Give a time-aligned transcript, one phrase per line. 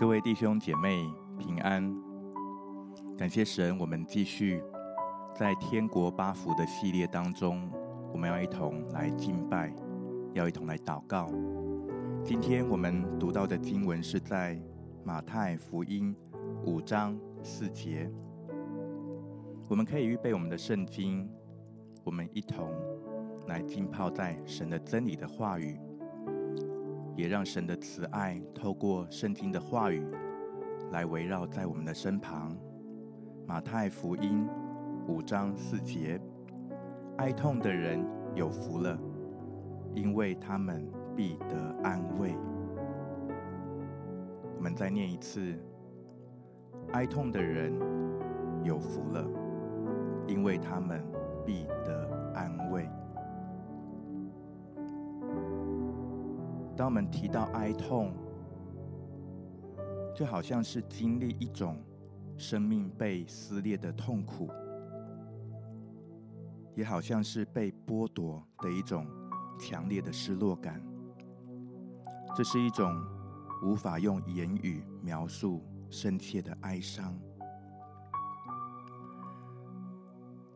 [0.00, 1.06] 各位弟兄姐妹
[1.38, 1.94] 平安，
[3.18, 4.64] 感谢神，我们继续
[5.34, 7.70] 在天国八福的系列当中，
[8.10, 9.70] 我们要一同来敬拜，
[10.32, 11.30] 要一同来祷告。
[12.24, 14.58] 今天我们读到的经文是在
[15.04, 16.16] 马太福音
[16.64, 18.10] 五章四节，
[19.68, 21.28] 我们可以预备我们的圣经，
[22.04, 22.72] 我们一同
[23.48, 25.78] 来浸泡在神的真理的话语。
[27.16, 30.06] 也让神的慈爱透过圣经的话语
[30.90, 32.56] 来围绕在我们的身旁。
[33.46, 34.48] 马太福音
[35.08, 36.20] 五章四节：
[37.18, 38.98] 哀痛的人有福了，
[39.94, 42.34] 因为他们必得安慰。
[44.56, 45.58] 我们再念一次：
[46.92, 47.72] 哀痛的人
[48.62, 49.26] 有福了，
[50.26, 51.04] 因为他们
[51.44, 52.88] 必得安慰。
[56.80, 58.10] 当我们提到哀痛，
[60.16, 61.76] 就好像是经历一种
[62.38, 64.48] 生命被撕裂的痛苦，
[66.74, 69.06] 也好像是被剥夺的一种
[69.58, 70.82] 强烈的失落感。
[72.34, 72.90] 这是一种
[73.62, 77.14] 无法用言语描述深切的哀伤。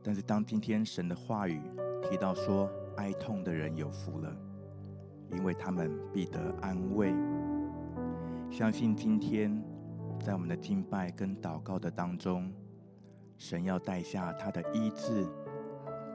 [0.02, 1.61] 但是，当今天神的话语
[2.02, 4.34] 提到说，哀痛的人有福了。
[5.36, 7.12] 因为他们必得安慰。
[8.50, 9.61] 相信今天
[10.20, 12.52] 在我们的敬拜跟祷告的当中，
[13.36, 15.27] 神要带下他的医治，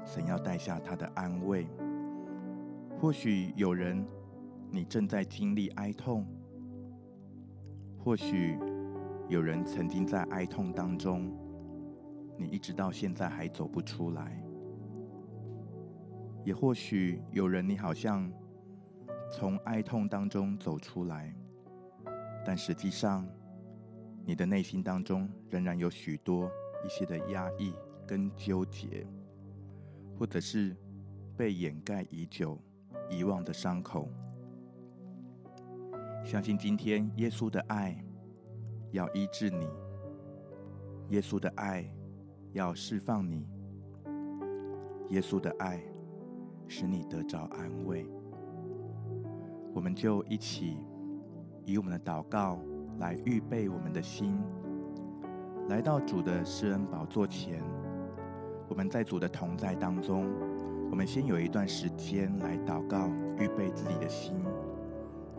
[0.06, 1.68] 神要带下他的安慰。
[2.98, 4.06] 或许有人
[4.72, 6.26] 你正在经历哀痛，
[7.98, 8.58] 或许
[9.28, 11.30] 有人曾经在哀痛当中，
[12.38, 14.42] 你一直到现在还走不出来。
[16.46, 18.32] 也或许有人你好像。
[19.32, 21.34] 从哀痛当中走出来，
[22.46, 23.28] 但实际上，
[24.26, 26.50] 你的内心当中仍然有许多
[26.84, 27.74] 一些的压抑
[28.08, 29.06] 跟纠结，
[30.18, 30.76] 或者是
[31.38, 32.60] 被掩盖已久、
[33.10, 34.10] 遗忘的伤口。
[36.24, 38.04] 相信今天耶稣的爱
[38.92, 39.68] 要医治你，
[41.10, 41.90] 耶稣的爱
[42.52, 43.48] 要释放你，
[45.10, 45.82] 耶稣的爱
[46.68, 48.06] 使你得着安慰。
[49.74, 50.78] 我们就一起
[51.66, 52.60] 以我们的祷告
[53.00, 54.38] 来预备我们的心，
[55.70, 57.62] 来到主的施恩宝座前。
[58.68, 60.28] 我们在主的同在当中，
[60.92, 64.36] 我们先有一段时间来祷告，预备自己的心，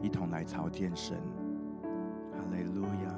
[0.02, 1.16] 一同来朝见神。
[2.32, 3.14] 哈利路亚！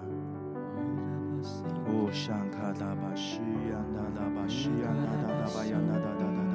[1.87, 3.41] 哦，上卡达巴西
[3.71, 6.55] 亚那达巴西亚那达达巴亚那达达达达。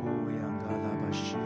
[0.00, 0.06] 哦，
[0.40, 1.36] 扬卡达巴西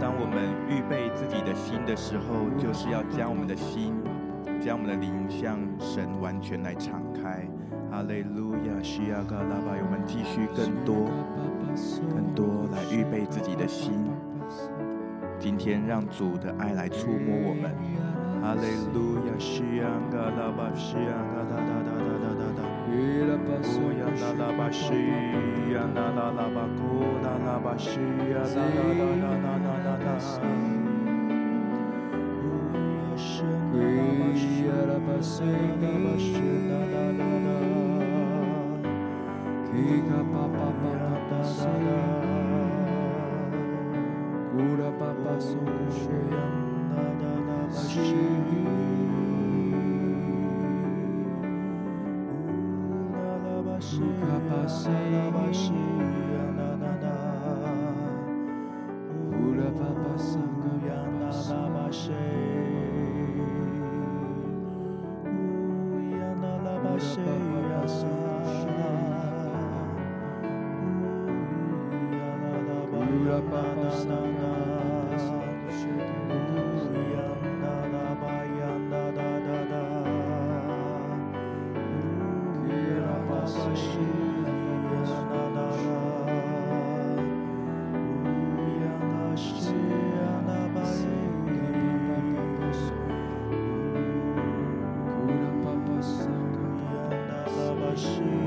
[0.00, 3.94] 当我们预备自己的心的时候，就是要将我们的心、
[4.60, 7.46] 将我们的灵向神完全来敞开。
[7.90, 11.10] 哈利路亚，西亚嘎拉巴，我们继续更多、
[12.10, 13.92] 更多来预备自己的心。
[15.38, 17.70] 今天让主的爱来触摸我们。
[18.42, 21.93] 哈利路亚，西亚嘎拉巴，西亚嘎哒哒哒
[22.94, 30.54] Ira passou e nada baixia, nada na bacuna, na baixia, nada na na na na
[34.64, 37.56] Ira passei na baixia, na na na na
[39.66, 42.02] Kika pa pa pa na passará
[44.52, 46.44] Cura pa passou cheia,
[46.90, 49.03] na na na baixia.
[53.92, 56.23] Kapasela Vashi.
[97.96, 98.43] 是。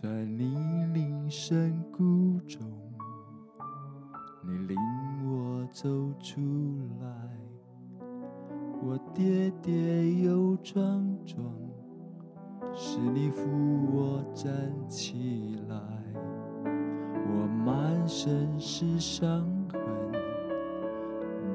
[0.00, 0.54] 在你
[0.94, 2.62] 灵深谷中，
[4.46, 4.76] 你领
[5.26, 5.88] 我走
[6.20, 6.40] 出
[7.00, 7.08] 来，
[8.80, 11.44] 我跌跌又撞撞，
[12.76, 13.42] 是你扶
[13.92, 14.54] 我站
[14.88, 15.76] 起来，
[16.62, 19.80] 我满身是伤痕，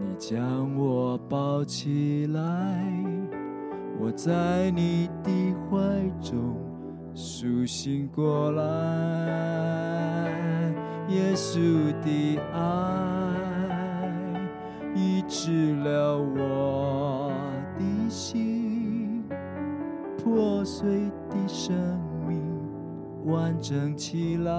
[0.01, 2.93] 你将我抱起来，
[3.97, 6.52] 我在你的怀中。
[7.43, 8.63] 苏醒过来，
[11.09, 12.63] 耶稣的爱
[14.95, 17.33] 医治了我
[17.77, 19.25] 的心，
[20.17, 21.75] 破碎的生
[22.25, 22.41] 命
[23.25, 24.53] 完整起来，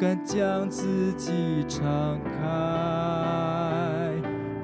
[0.00, 2.32] 敢将自己敞开，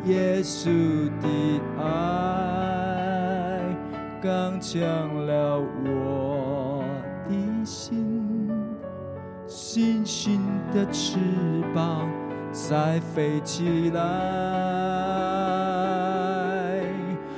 [0.06, 3.60] 耶稣的爱
[4.22, 4.80] 刚强
[5.26, 6.82] 了我
[7.28, 7.34] 的
[7.66, 8.48] 心，
[9.46, 10.40] 信心
[10.72, 11.18] 的翅
[11.74, 12.08] 膀
[12.50, 14.00] 再飞起来，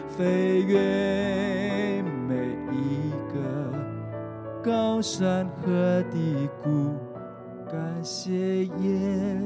[0.07, 2.37] 飞越每
[2.71, 3.73] 一个
[4.63, 7.08] 高山和低谷。
[7.99, 8.71] 感谢耶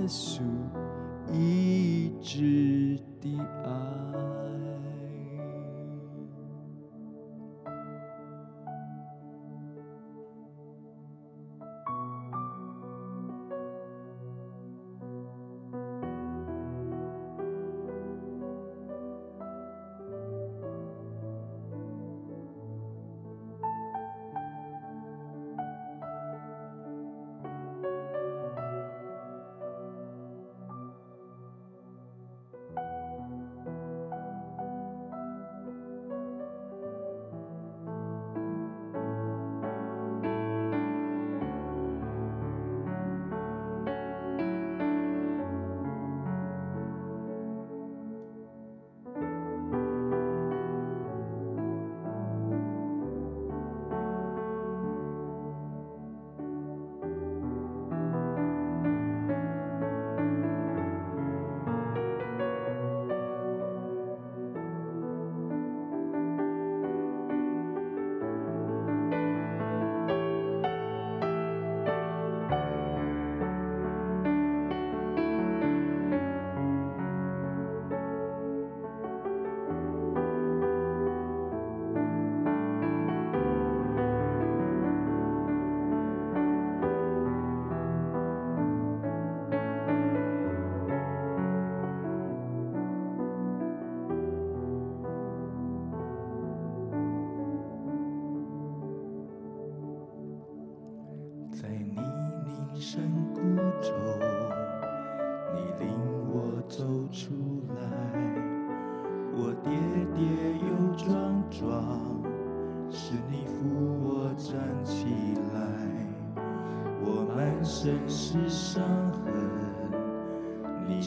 [0.06, 0.42] 稣
[1.32, 3.91] 医治的爱。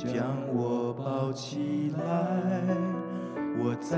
[0.06, 2.78] 将我抱起来，
[3.58, 3.98] 我在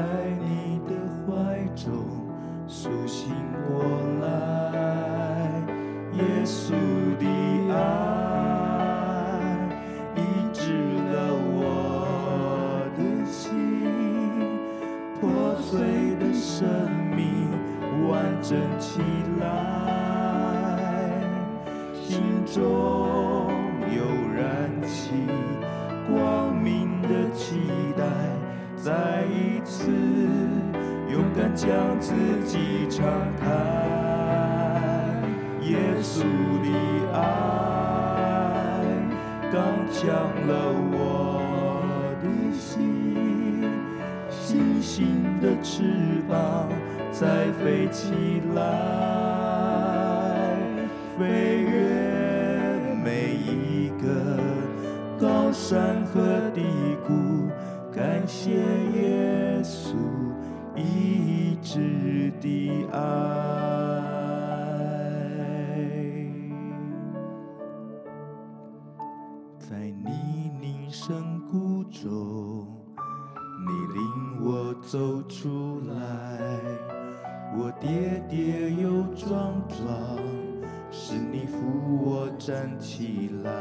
[81.86, 83.52] 我站起来。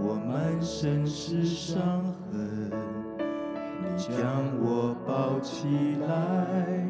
[0.00, 2.70] 我满身是伤痕，
[3.82, 4.14] 你将
[4.60, 6.86] 我抱起来。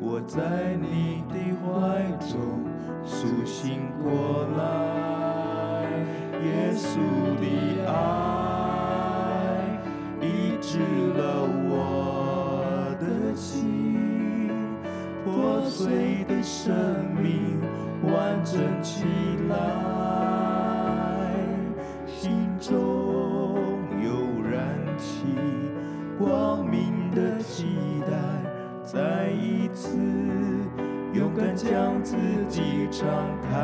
[0.00, 2.64] 我在你的怀中
[3.04, 5.90] 苏醒过来，
[6.44, 7.00] 耶稣
[7.40, 7.44] 的
[7.86, 7.92] 爱
[10.20, 10.78] 医治
[11.18, 11.20] 了
[11.68, 13.34] 我的。
[13.34, 14.07] 心
[15.38, 16.74] 破碎的生
[17.14, 17.60] 命
[18.02, 19.04] 完整起
[19.48, 19.54] 来，
[22.08, 22.74] 心中
[24.02, 24.10] 又
[24.50, 24.58] 燃
[24.98, 25.26] 起
[26.18, 27.66] 光明的期
[28.00, 28.10] 待，
[28.82, 29.96] 再一次
[31.14, 32.16] 勇敢将自
[32.48, 33.06] 己敞
[33.48, 33.56] 开，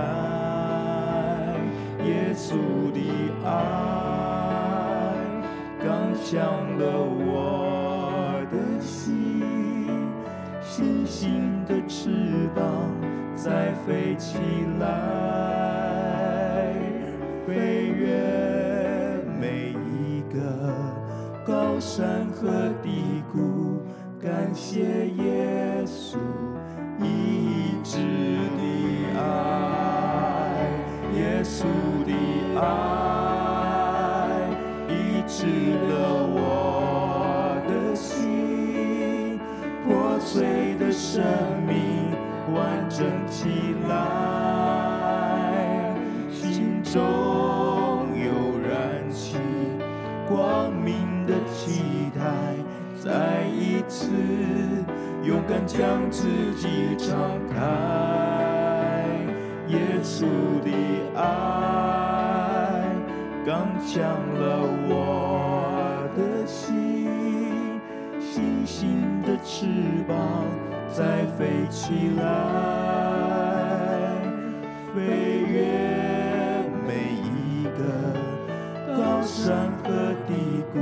[2.05, 2.55] 耶稣
[2.93, 3.01] 的
[3.45, 3.51] 爱
[5.81, 6.39] 刚强
[6.79, 6.85] 了
[7.27, 9.64] 我的心。
[10.77, 12.11] 星星的翅
[12.53, 12.65] 膀
[13.37, 14.39] 再飞起
[14.81, 14.87] 来，
[17.47, 18.09] 飞越
[19.41, 20.75] 每一个
[21.47, 22.51] 高山和
[22.83, 23.83] 低谷，
[24.21, 26.17] 感谢耶稣
[27.01, 28.01] 医治
[28.59, 28.63] 的
[29.17, 29.23] 爱，
[31.15, 31.63] 耶稣
[32.05, 32.11] 的
[32.61, 32.67] 爱
[34.89, 39.39] 医治了我的心
[39.87, 40.64] 破碎。
[41.15, 41.23] 生
[41.65, 42.11] 命
[42.53, 43.47] 完整起
[43.89, 43.95] 来，
[46.29, 46.99] 心中
[48.19, 49.37] 又燃起
[50.29, 52.21] 光明的期待，
[52.99, 54.11] 再一次
[55.23, 57.17] 勇敢将自己敞
[57.49, 59.07] 开，
[59.69, 60.27] 耶稣
[60.65, 60.73] 的
[61.15, 61.23] 爱
[63.47, 64.03] 刚强
[64.35, 66.75] 了我的心，
[68.35, 69.67] 星星的翅
[70.09, 70.19] 膀。
[70.93, 72.23] 再飞起来，
[74.93, 74.99] 飞
[75.53, 75.55] 越
[76.85, 77.79] 每一个
[78.97, 79.85] 高山和
[80.27, 80.33] 低
[80.73, 80.79] 谷，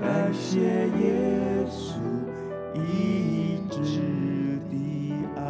[0.00, 1.98] 感谢耶稣
[2.74, 3.80] 一直
[4.70, 4.72] 的
[5.36, 5.42] 爱。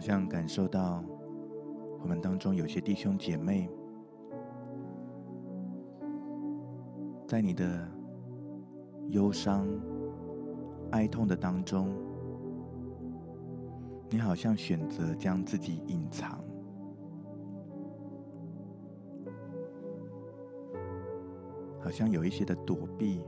[0.00, 1.04] 好像感受到
[2.00, 3.68] 我们当中有些弟兄姐妹，
[7.28, 7.86] 在你的
[9.10, 9.68] 忧伤、
[10.92, 11.94] 哀痛的当中，
[14.08, 16.42] 你好像选择将自己隐藏，
[21.78, 23.22] 好像有一些的躲避，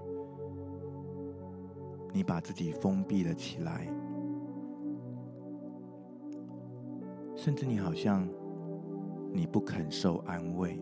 [2.15, 3.95] 你把自己封闭了起来。
[7.43, 8.25] 甚至你好像
[9.33, 10.81] 你不肯受安慰，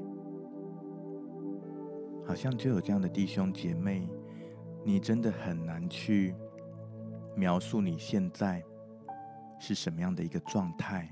[2.26, 4.07] 好像就有这样的弟兄姐妹，
[4.85, 6.35] 你真的很难去
[7.35, 8.62] 描述你现在
[9.59, 11.11] 是什么样的一个状态。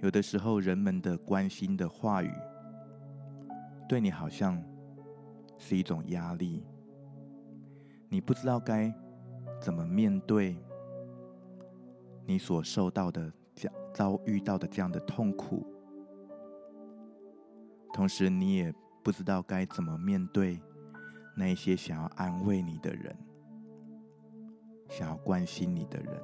[0.00, 2.32] 有的时候，人们的关心的话语，
[3.86, 4.58] 对你好像
[5.58, 6.64] 是一种压力，
[8.08, 8.90] 你不知道该
[9.60, 10.56] 怎么面对。
[12.26, 13.32] 你所受到的、
[13.92, 15.66] 遭遇到的这样的痛苦，
[17.92, 20.60] 同时你也不知道该怎么面对
[21.36, 23.16] 那些想要安慰你的人、
[24.88, 26.22] 想要关心你的人。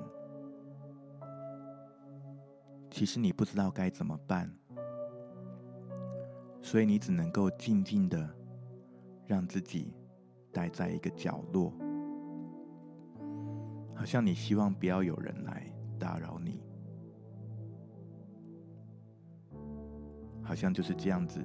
[2.91, 4.51] 其实你不知道该怎么办，
[6.61, 8.29] 所以你只能够静静的
[9.27, 9.95] 让自己
[10.51, 11.73] 待在一个角落，
[13.95, 15.60] 好像你希望不要有人来。
[16.01, 16.59] 打扰你，
[20.43, 21.39] 好像就是这样子，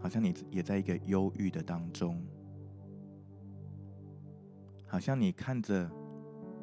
[0.00, 2.22] 好像你也在一个忧郁的当中，
[4.86, 5.90] 好像你看着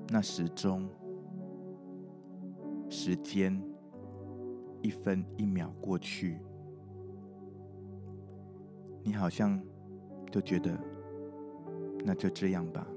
[0.08, 0.90] 那时钟，
[2.90, 3.62] 时间
[4.82, 6.40] 一分一秒过去，
[9.04, 9.62] 你好像
[10.32, 10.80] 就觉得
[12.06, 12.88] 那就这样吧。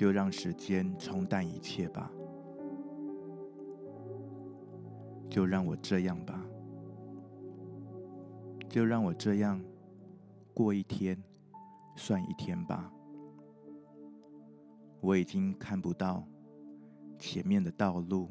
[0.00, 2.10] 就让时间冲淡一切吧，
[5.28, 6.42] 就让我这样吧，
[8.66, 9.62] 就让我这样
[10.54, 11.22] 过一天
[11.96, 12.90] 算一天吧。
[15.02, 16.26] 我已经看不到
[17.18, 18.30] 前面的道路，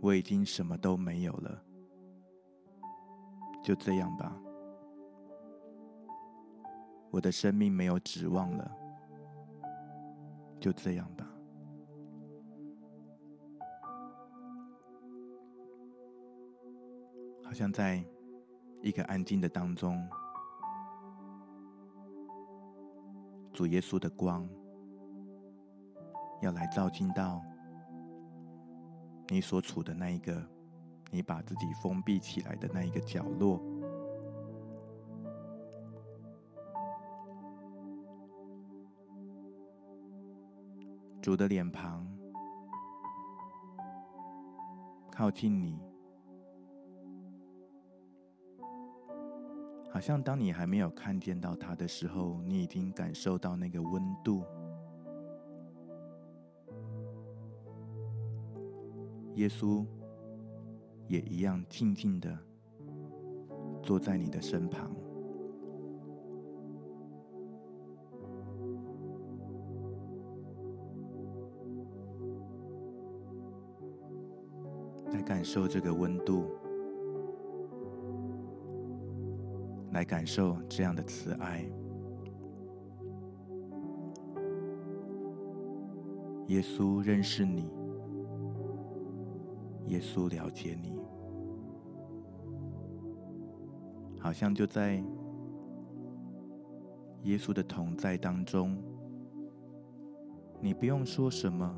[0.00, 1.62] 我已经什么都没有了，
[3.62, 4.40] 就这样吧。
[7.12, 8.72] 我的生命没有指望了，
[10.58, 11.28] 就这样吧。
[17.44, 18.02] 好像在
[18.80, 20.08] 一个安静的当中，
[23.52, 24.48] 主耶稣的光
[26.40, 27.42] 要来照进到
[29.28, 30.42] 你所处的那一个，
[31.10, 33.62] 你把自己封闭起来的那一个角落。
[41.22, 42.04] 主的脸庞
[45.08, 45.78] 靠近你，
[49.88, 54.44] 好像当你还没有看见到他的时候，你已经感受到那个温度。
[59.36, 59.86] 耶稣
[61.06, 62.36] 也一样静静的
[63.80, 64.90] 坐在你的身旁。
[75.32, 76.44] 感受这个温度，
[79.92, 81.64] 来感受这样的慈爱。
[86.48, 87.70] 耶稣认识你，
[89.86, 91.00] 耶稣了解你，
[94.20, 95.02] 好像就在
[97.22, 98.76] 耶稣的同在当中，
[100.60, 101.74] 你不用说什么。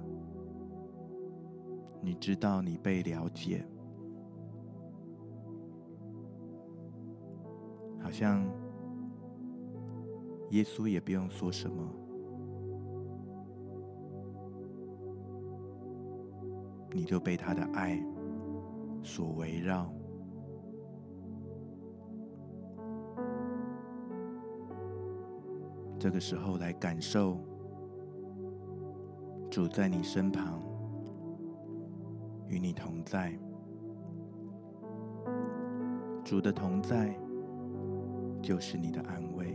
[2.04, 3.66] 你知道你被了解，
[7.98, 8.44] 好像
[10.50, 11.82] 耶稣也不用说什么，
[16.92, 17.98] 你就被他的爱
[19.02, 19.90] 所围绕。
[25.98, 27.38] 这个时候来感受
[29.50, 30.73] 主在你身旁。
[32.54, 33.36] 与你同在，
[36.24, 37.12] 主的同在
[38.40, 39.53] 就是你的安慰。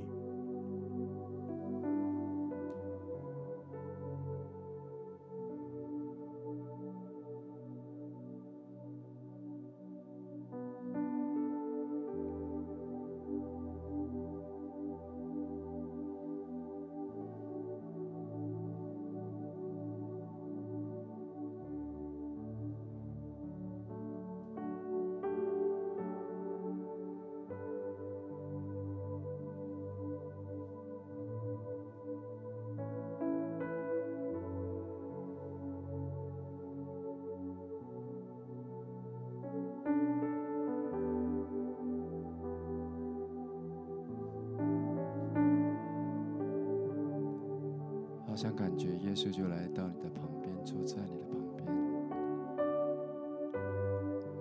[48.42, 51.68] 像感觉耶稣就来到你的旁边，坐在你的旁边。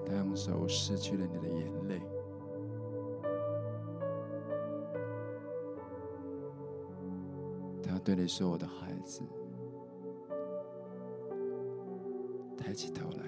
[0.06, 2.00] 他用手拭去了你的眼泪。
[7.82, 9.20] 他对你说：“我的孩子，
[12.56, 13.26] 抬起头来。”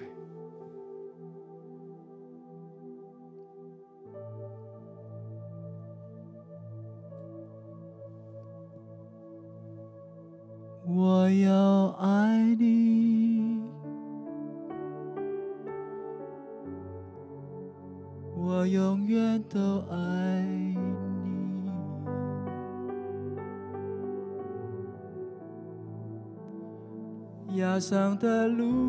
[28.21, 28.80] 的路。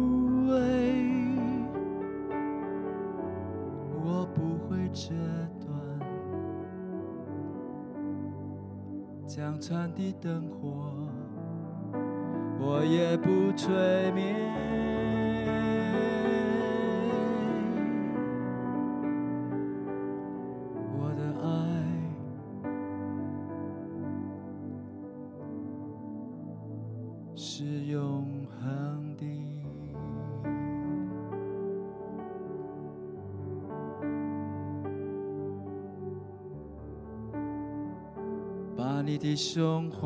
[39.32, 39.98] 的胸怀。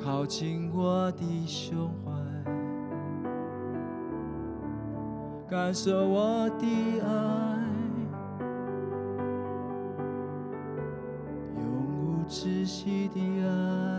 [0.00, 2.12] 靠近我的胸怀，
[5.48, 7.10] 感受我的爱，
[11.56, 11.64] 永
[11.98, 13.89] 无止息的爱。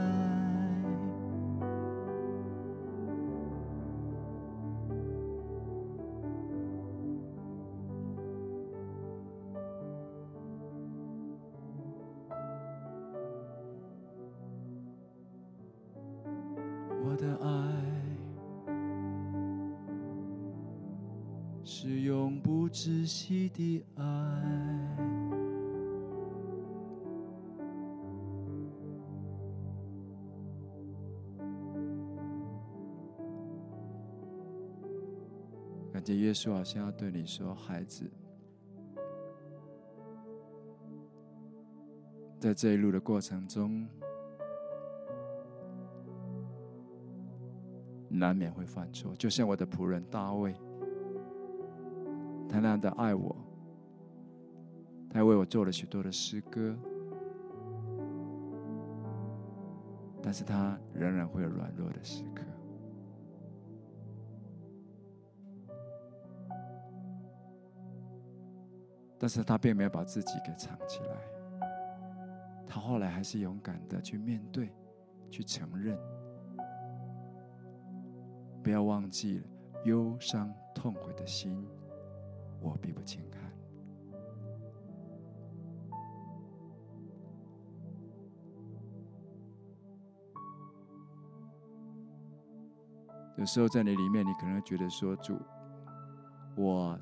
[23.32, 24.04] 你的爱。
[35.94, 38.04] 感觉耶稣好像要对你说：“孩子，
[42.38, 43.88] 在这一路的过程中。”
[48.10, 50.54] 难免会犯错，就像我的仆人大卫，
[52.82, 53.36] 的爱我，
[55.10, 56.76] 他为我做了许多的诗歌，
[60.22, 62.44] 但是他仍然会有软弱的时刻，
[69.20, 71.68] 但是他并没有把自己给藏起来，
[72.66, 74.74] 他后来还是勇敢的去面对，
[75.30, 75.98] 去承认。
[78.64, 79.48] 不要忘记了，
[79.86, 81.68] 忧伤痛悔的心，
[82.62, 83.42] 我必不轻看。
[93.38, 95.36] 有时候在你里面，你可能觉得说：“主，
[96.56, 96.96] 我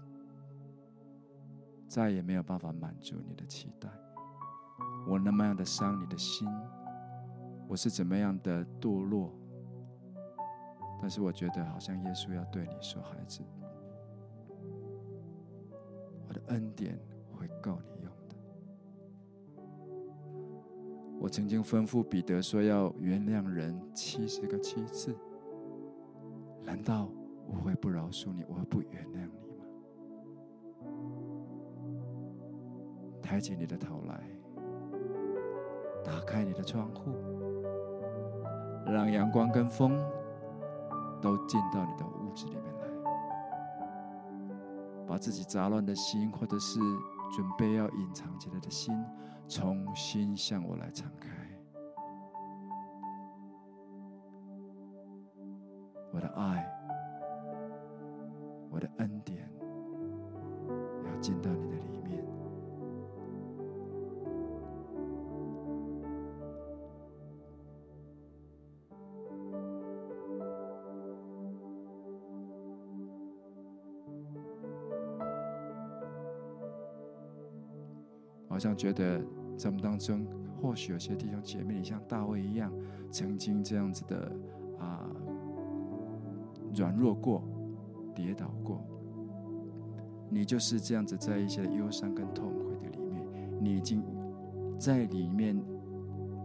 [1.86, 3.90] 再也没有办法满足你的期待。
[5.06, 6.48] 我那么样的伤你的心，
[7.68, 9.36] 我是怎么样的堕落。”
[11.02, 13.44] 但是我觉得好像耶稣要对你说：“孩子，
[16.50, 17.00] 恩典
[17.32, 18.36] 会够你用的。
[21.20, 25.16] 我曾经吩咐彼得说要原谅人七十个七次，
[26.64, 27.10] 难道
[27.48, 29.66] 我会不饶恕你，我会不原谅你吗？
[33.22, 34.24] 抬起你的头来，
[36.04, 37.12] 打开你的窗户，
[38.86, 39.98] 让阳光跟风。”
[41.22, 42.56] 都进到你的屋子里，
[45.10, 46.80] 把自己杂乱的心，或者是
[47.36, 48.96] 准备要隐藏起来的心，
[49.48, 51.30] 重新向我来敞开。
[56.14, 56.64] 我的爱，
[78.60, 79.22] 好像觉得
[79.56, 80.28] 在我们当中，
[80.62, 82.70] 或许有些弟兄姐妹，你像大卫一样，
[83.10, 84.30] 曾经这样子的
[84.78, 85.10] 啊
[86.76, 87.42] 软弱过、
[88.14, 88.84] 跌倒过。
[90.30, 93.26] 你就是这样子，在一些忧伤跟痛悔的里面，
[93.62, 94.04] 你已经
[94.78, 95.58] 在里面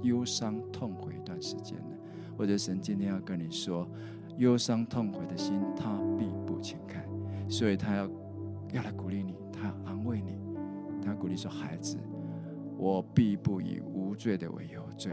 [0.03, 1.96] 忧伤痛悔一段时间了，
[2.38, 3.88] 或者神今天要跟你说，
[4.37, 7.05] 忧伤痛悔的心他必不轻看，
[7.48, 8.09] 所以他要
[8.72, 10.34] 要来鼓励你，他要安慰你，
[11.24, 11.96] 鼓励说：“孩子，
[12.76, 15.10] 我必不以无罪的为有罪。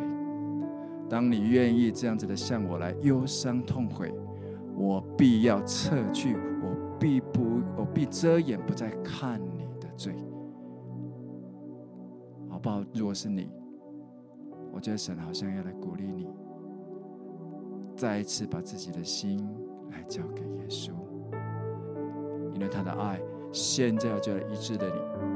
[1.09, 4.13] 当你愿意这样子的向我来忧伤痛悔，
[4.75, 10.13] 我必要撤去，我必不，我必遮掩，不再看你的罪。”
[12.51, 12.83] 好不好？
[12.93, 13.49] 如果是你，
[14.73, 16.27] 我觉得神好像要来鼓励你，
[17.95, 19.47] 再一次把自己的心
[19.91, 20.91] 来交给耶稣，
[22.53, 23.17] 因为他的爱
[23.53, 25.30] 现在就来医治的你。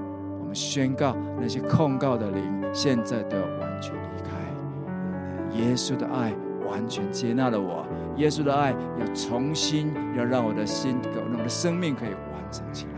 [0.56, 5.60] 宣告那些控告的灵，现在都要完全离开。
[5.60, 6.34] 耶稣的爱
[6.66, 12.92] 完全接纳了我，耶稣的爱要重新要让我的心，让我的生命可以完整起来。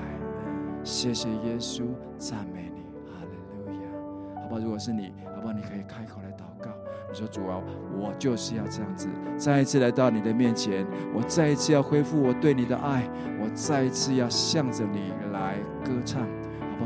[0.83, 1.83] 谢谢耶稣，
[2.17, 4.41] 赞美你，哈利路亚。
[4.43, 5.51] 好吧，如果是你，好吧？
[5.53, 6.71] 你可以开口来祷告。
[7.09, 7.57] 你说：“主啊，
[7.97, 13.09] 我就是要这样子，再一次来到你的面前，我再一次要恢复我对你的爱，
[13.41, 16.21] 我再一次要向着你来歌唱。”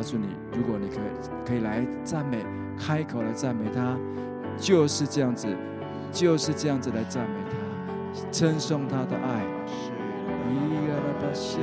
[0.01, 0.11] 好不好？
[0.11, 0.99] 祝你，如果你可以，
[1.45, 2.43] 可以来赞美，
[2.75, 3.95] 开口来赞美他，
[4.57, 5.47] 就是这样子，
[6.11, 9.45] 就是这样子来赞美他，称颂他的爱。
[11.33, 11.61] 选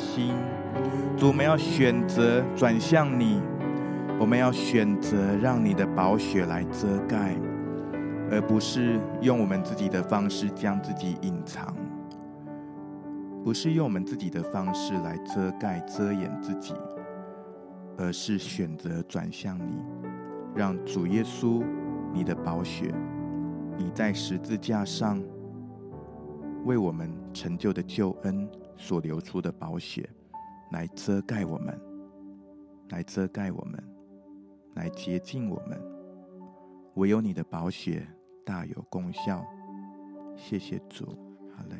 [0.00, 0.34] 心，
[1.16, 3.42] 主，我们要选择转向你，
[4.18, 7.36] 我们要选择让你的宝血来遮盖，
[8.30, 11.76] 而不是用我们自己的方式将自己隐藏，
[13.44, 16.72] 不是用我们自己的方式来遮盖遮掩自己，
[17.98, 19.78] 而是选择转向你，
[20.54, 21.62] 让主耶稣，
[22.14, 22.92] 你的宝血，
[23.76, 25.22] 你在十字架上。
[26.66, 28.46] 为我们成就的救恩
[28.80, 30.08] 所流出的宝血，
[30.72, 31.78] 来遮盖我们，
[32.88, 33.78] 来遮盖我们，
[34.74, 35.78] 来洁净我们。
[36.94, 38.06] 唯有你的宝血
[38.44, 39.44] 大有功效。
[40.34, 41.04] 谢谢主，
[41.54, 41.76] 好嘞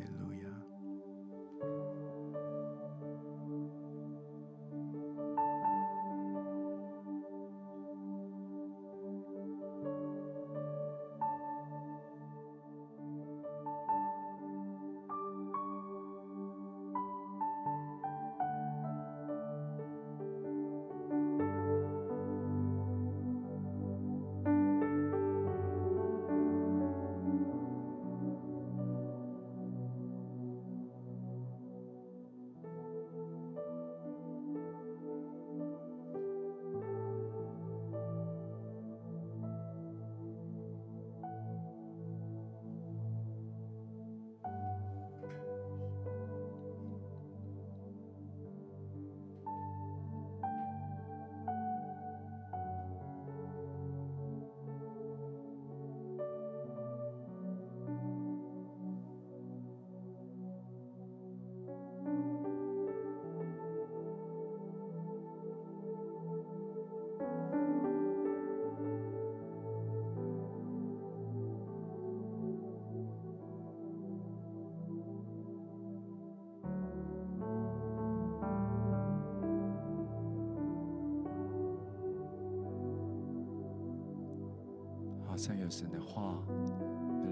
[85.40, 85.58] 上。
[85.58, 86.36] 有神的话，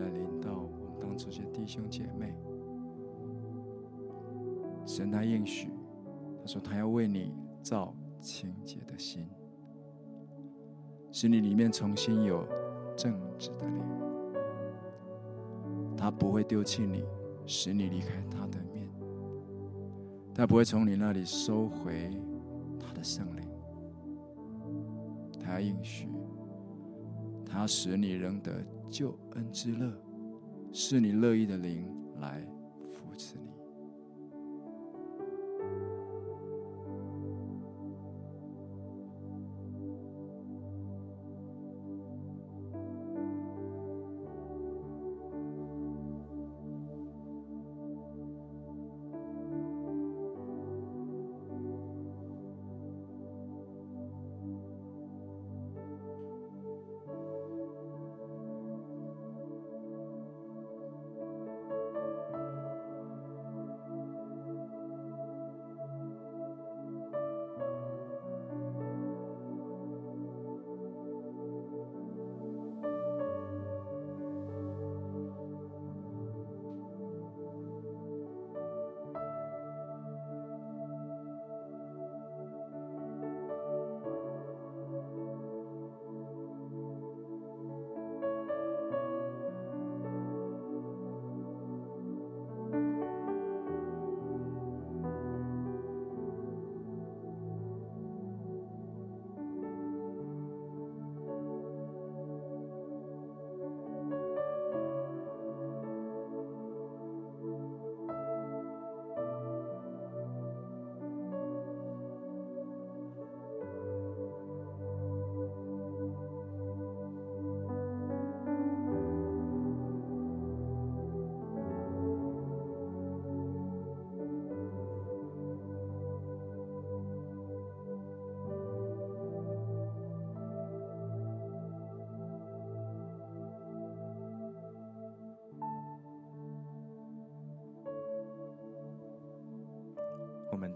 [0.01, 2.35] 来临到我们当中这些弟兄姐妹。
[4.87, 5.69] 神他应许，
[6.41, 9.29] 他说他要为你造清洁的心，
[11.13, 12.47] 使你里面重新有
[12.97, 13.83] 正直的灵。
[15.95, 17.05] 他不会丢弃你，
[17.45, 18.89] 使你离开他的面。
[20.35, 22.11] 他不会从你那里收回
[22.81, 23.47] 他的圣灵。
[25.39, 26.09] 他要应许。
[27.49, 28.53] 他使你仍得
[28.91, 29.91] 救恩之乐，
[30.73, 31.89] 是你乐意的灵
[32.21, 32.47] 来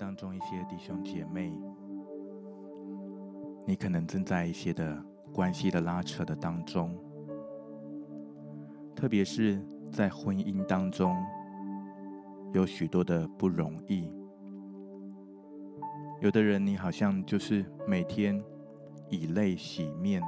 [0.02, 1.56] 当中一些弟兄姐妹，
[3.64, 5.00] 你可能正在一些的
[5.32, 6.92] 关系的拉扯的当中，
[8.96, 11.16] 特别是在婚姻当中，
[12.52, 14.12] 有许多的不容易。
[16.20, 18.42] 有的人，你好像就是每天
[19.08, 20.20] 以泪洗面，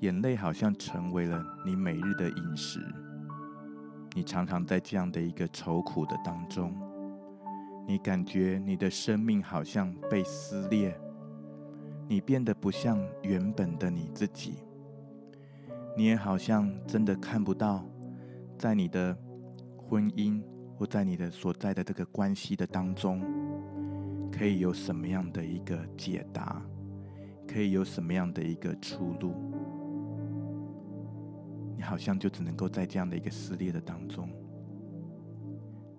[0.00, 2.78] 眼泪好像成为了你每日的饮食。
[4.14, 6.72] 你常常在这样的一个愁苦的当中，
[7.84, 10.96] 你感觉你的生命好像被撕裂，
[12.06, 14.54] 你变得不像原本的你自己，
[15.96, 17.84] 你也好像真的看不到，
[18.56, 19.16] 在你的
[19.76, 20.40] 婚姻
[20.78, 23.20] 或在你的所在的这个关系的当中，
[24.30, 26.62] 可以有什么样的一个解答，
[27.48, 29.34] 可以有什么样的一个出路。
[31.94, 34.28] 好像就只能够在这样的一个撕裂的当中。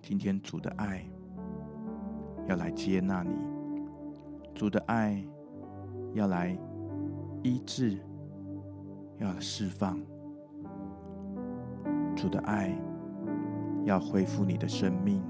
[0.01, 1.05] 今天主的爱
[2.49, 3.31] 要来接纳你，
[4.53, 5.25] 主的爱
[6.13, 6.53] 要来
[7.43, 7.97] 医治，
[9.19, 9.97] 要释放，
[12.13, 12.77] 主的爱
[13.85, 15.23] 要恢复你的生命，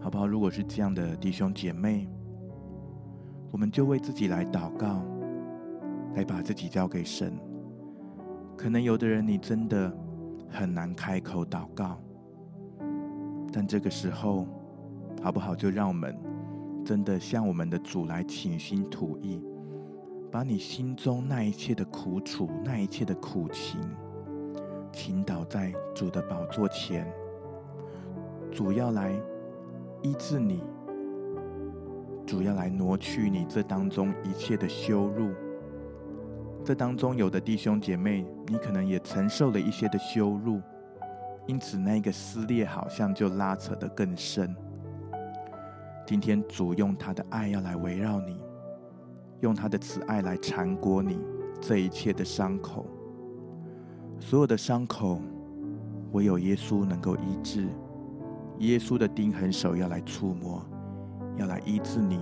[0.00, 0.26] 好不好？
[0.26, 2.08] 如果是这样的弟兄姐妹，
[3.52, 5.04] 我们就为自己来祷告，
[6.16, 7.32] 来把自己交给神。
[8.56, 9.92] 可能有的人，你真的
[10.48, 12.00] 很难开口祷告，
[13.52, 14.46] 但这个时候，
[15.22, 15.54] 好不好？
[15.54, 16.16] 就让我们
[16.84, 19.44] 真的向我们的主来倾心吐意，
[20.32, 23.78] 把你心中那一切的苦楚、那一切的苦情，
[24.90, 27.06] 倾倒在主的宝座前。
[28.50, 29.12] 主要来
[30.02, 30.64] 医治你，
[32.26, 35.30] 主要来挪去你这当中一切的羞辱。
[36.66, 40.60] 这当中有的弟兄姐妹，你可能也承受了一些的羞辱，
[41.46, 44.52] 因此那个撕裂好像就拉扯得更深。
[46.04, 48.40] 今天主用他的爱要来围绕你，
[49.42, 51.20] 用他的慈爱来缠裹你
[51.60, 52.84] 这一切的伤口，
[54.18, 55.20] 所有的伤口
[56.10, 57.68] 唯有耶稣能够医治，
[58.58, 60.66] 耶稣的钉痕手要来触摸，
[61.36, 62.18] 要来医治你，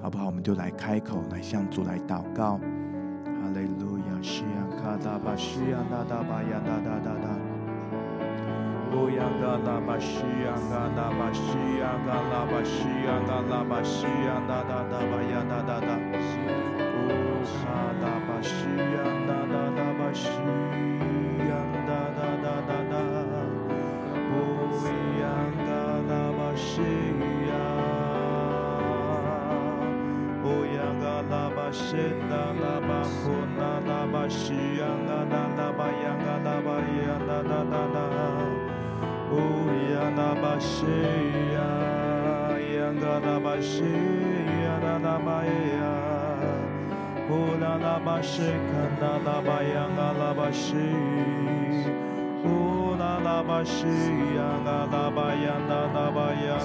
[0.00, 0.24] 好不好？
[0.24, 2.58] 我们就来开口来向主来祷告。
[3.40, 7.26] 哈利路亚，西呀卡达巴西呀达达巴呀达达达达，
[8.92, 9.22] 乌呀
[43.68, 43.84] 嘎拉巴西
[44.64, 45.52] 呀达拉巴呀，
[47.28, 48.48] 乌拉拉巴西卡
[48.98, 50.74] 达拉巴呀嘎拉巴西，
[52.44, 53.86] 乌拉拉巴西
[54.36, 56.56] 呀嘎拉巴呀达拉巴呀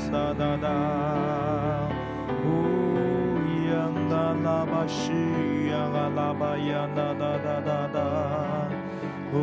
[9.34, 9.38] 哦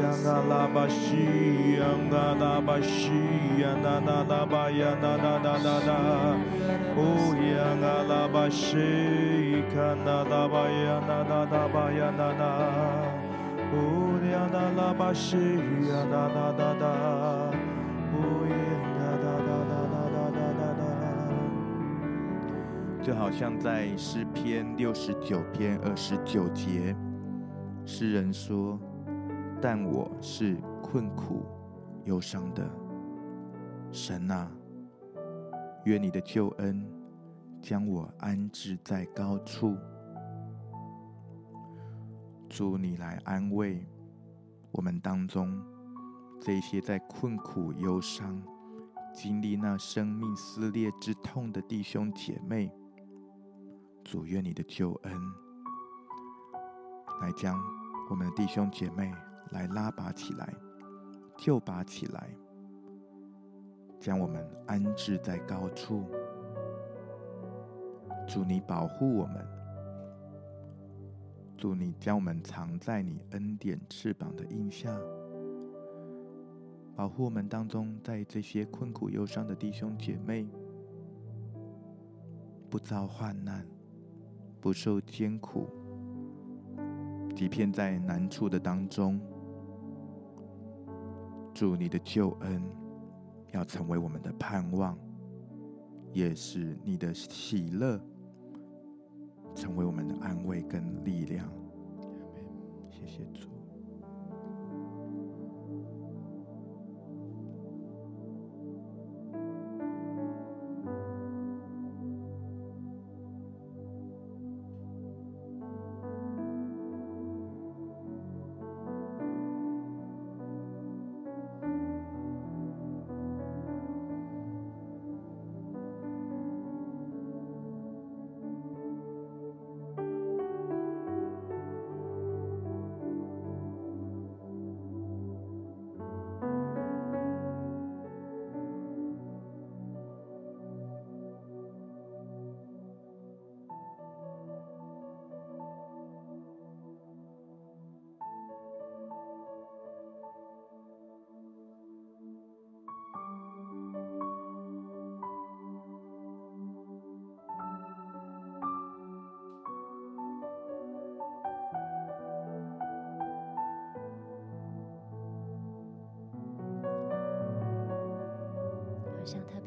[0.00, 3.12] 呀嘎拉巴西呀嘎拉巴西
[3.60, 5.92] 呀哒哒哒巴呀哒哒哒哒哒，
[6.96, 6.98] 哦
[7.52, 12.42] 呀嘎拉巴西卡哒哒巴呀哒哒哒巴呀哒哒，
[13.72, 16.86] 哦呀哒拉巴西呀哒哒哒哒，
[18.16, 18.56] 哦呀。
[23.02, 26.94] 就好像在诗篇六十九篇二十九节，
[27.86, 28.78] 诗人说
[29.62, 31.44] ：“但我是困苦
[32.04, 32.66] 忧伤的，
[33.92, 34.50] 神啊，
[35.84, 36.82] 愿你的救恩
[37.60, 39.76] 将我安置在高处。
[42.48, 43.86] 主，你来安慰
[44.72, 45.62] 我们当中
[46.40, 48.42] 这些在困苦忧伤、
[49.12, 52.72] 经历那生命撕裂之痛的弟兄姐妹。”
[54.02, 55.12] 主，愿你的救恩
[57.20, 57.60] 来将
[58.08, 59.14] 我们的弟兄姐妹
[59.50, 60.54] 来拉拔起来，
[61.36, 62.28] 救拔起来，
[63.98, 66.04] 将我们安置在高处。
[68.26, 69.46] 主，你保护我们，
[71.56, 74.96] 主，你将我们藏在你恩典翅膀的荫下，
[76.94, 80.46] 保护我们当中在这些困苦忧伤的弟兄姐妹，
[82.68, 83.66] 不遭患难。
[84.62, 85.70] 不受艰苦，
[87.34, 89.18] 即便在难处的当中，
[91.60, 92.62] 主你的救恩
[93.52, 94.98] 要成为我们的盼望，
[96.10, 98.00] 也是你的喜乐
[99.54, 101.46] 成为我们的安慰跟力量。
[102.88, 103.49] 谢谢主。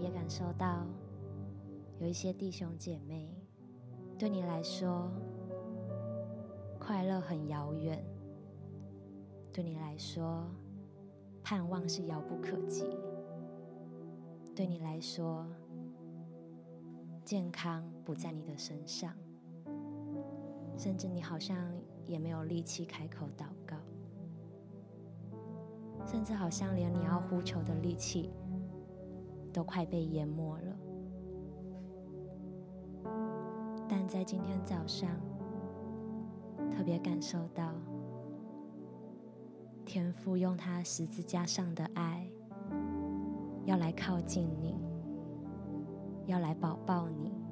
[0.04, 0.86] 也感受到，
[2.00, 3.34] 有一些弟兄姐妹，
[4.20, 5.10] 对你来说，
[6.78, 7.98] 快乐很遥远；
[9.54, 10.46] 对你来说，
[11.42, 12.84] 盼望是遥不可及；
[14.54, 15.48] 对你来说，
[17.24, 19.14] 健康不在你的身上，
[20.78, 21.58] 甚至你好像
[22.06, 23.78] 也没有力气开口祷告，
[26.06, 28.30] 甚至好像连你要呼求的力气。
[29.54, 30.76] 都快被淹没了，
[33.88, 35.10] 但在今天早上，
[36.72, 37.72] 特别感受到
[39.86, 42.28] 天父用他十字架上的爱，
[43.66, 44.76] 要来靠近你，
[46.26, 47.43] 要来抱抱你，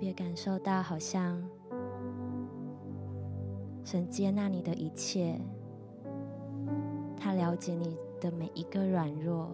[0.00, 1.46] 别感受到，好像
[3.84, 5.38] 神接纳你的一切，
[7.18, 9.50] 他了解你的每一个软弱，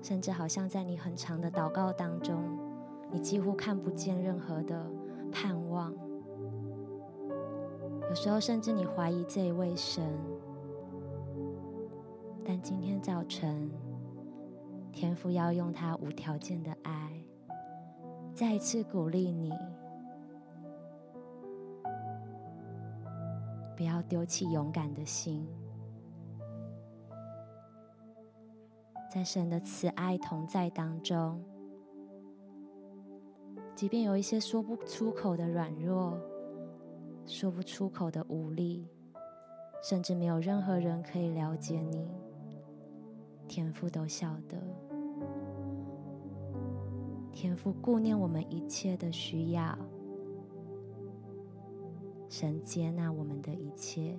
[0.00, 2.40] 甚至好像在你很长的祷告当中，
[3.10, 4.88] 你几乎看不见任何的
[5.32, 5.92] 盼望。
[8.08, 10.04] 有时候，甚至你怀疑这一位神，
[12.44, 13.68] 但今天早晨，
[14.92, 16.75] 天父要用他无条件的。
[18.36, 19.50] 再一次鼓励你，
[23.74, 25.48] 不要丢弃勇敢的心，
[29.10, 31.42] 在神的慈爱同在当中，
[33.74, 36.20] 即便有一些说不出口的软弱，
[37.24, 38.86] 说不出口的无力，
[39.82, 42.06] 甚至没有任何人可以了解你，
[43.48, 44.85] 天父都晓得。
[47.36, 49.78] 天父顾念我们一切的需要，
[52.30, 54.18] 神接纳我们的一切，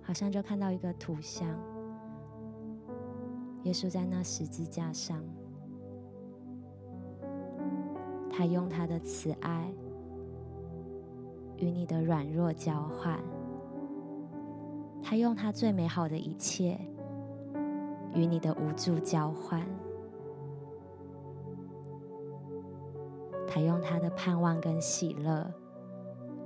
[0.00, 1.46] 好像就看到一个图像，
[3.64, 5.22] 耶稣在那十字架上，
[8.30, 9.70] 他用他的慈爱
[11.58, 13.22] 与你的软弱交换，
[15.02, 16.80] 他用他最美好的一切。
[18.16, 19.60] 与你的无助交换，
[23.46, 25.52] 他用他的盼望跟喜乐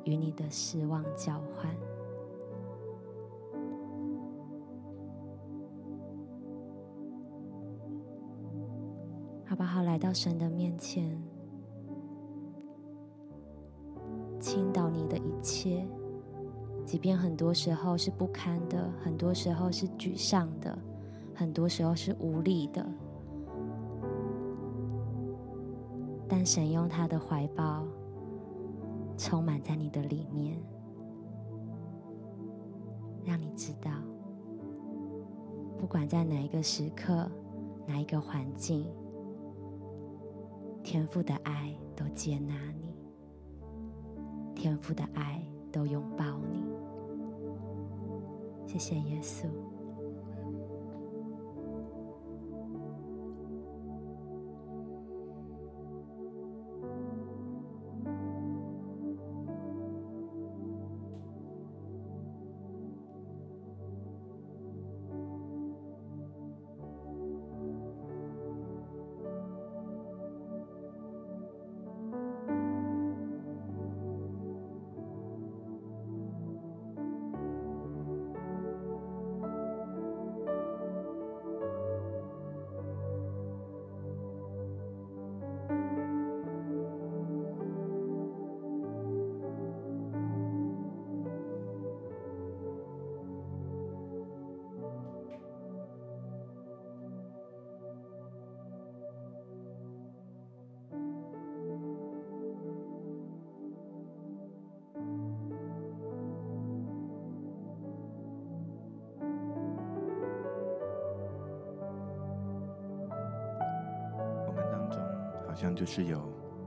[0.02, 1.72] 与你的失望交换，
[9.46, 9.82] 好不好？
[9.82, 11.22] 来到神的面前，
[14.40, 15.86] 倾倒你的一切，
[16.84, 20.76] 即便很多时候是不堪的，很多时候是沮丧的。
[21.40, 22.86] 很多时候是无力的，
[26.28, 27.82] 但神用他的怀抱
[29.16, 30.62] 充满在你的里面，
[33.24, 33.90] 让你知道，
[35.78, 37.26] 不管在哪一个时刻、
[37.86, 38.86] 哪一个环境，
[40.82, 42.94] 天父的爱都接纳你，
[44.54, 46.66] 天父的爱都拥抱你。
[48.66, 49.46] 谢谢耶稣。
[115.80, 116.20] 就是有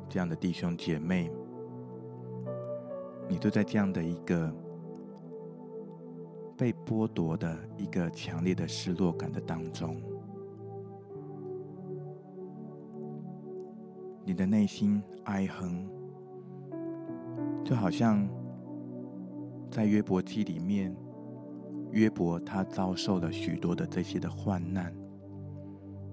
[0.10, 1.32] 这样的弟兄姐妹，
[3.30, 4.52] 你都在这样的一个
[6.58, 10.02] 被剥夺的一个强烈的失落感的当中，
[14.26, 15.88] 你的内心哀哼，
[17.64, 18.28] 就好像
[19.70, 20.92] 在约伯记里面，
[21.92, 24.92] 约伯他遭受了许多的这些的患难。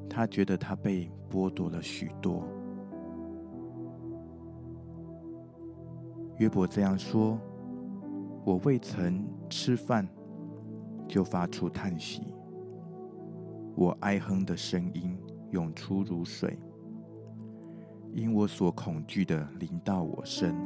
[0.07, 2.44] 他觉得他被剥夺了许多。
[6.41, 7.38] 约伯这样说
[8.47, 10.09] ：“我未曾吃饭，
[11.07, 12.22] 就发出叹息；
[13.76, 15.18] 我哀哼的声音
[15.51, 16.59] 涌出如水，
[18.14, 20.57] 因我所恐惧的临到我身，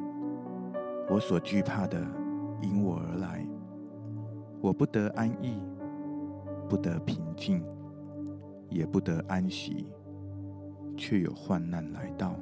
[1.10, 2.00] 我所惧怕的
[2.62, 3.44] 因我而来，
[4.60, 5.60] 我不得安逸，
[6.68, 7.62] 不得平静。”
[8.70, 9.86] 也不得安息，
[10.96, 12.34] 却有患难来到。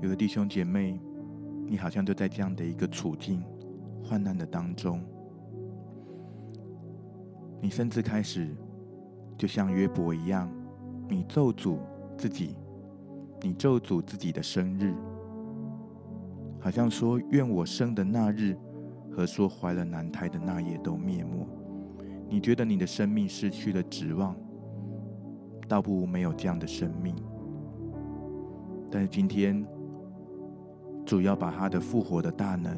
[0.00, 0.98] 有的弟兄姐妹，
[1.66, 3.42] 你好像就在这样的一个处境、
[4.02, 5.00] 患难的当中，
[7.60, 8.54] 你甚至开始
[9.36, 10.50] 就像约伯一样，
[11.08, 11.78] 你咒诅
[12.16, 12.54] 自己，
[13.40, 14.94] 你咒诅自己的生日，
[16.60, 18.56] 好像说：愿我生的那日
[19.10, 21.46] 和说怀了男胎的那夜都灭没。
[22.28, 24.36] 你觉得你的生命失去了指望。
[25.66, 27.16] 倒不如没有这样的生命，
[28.90, 29.66] 但是今天
[31.04, 32.76] 主要把他的复活的大能，